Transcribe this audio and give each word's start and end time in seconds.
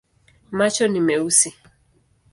Macho 0.57 0.85
ni 0.87 0.99
meusi. 1.07 1.49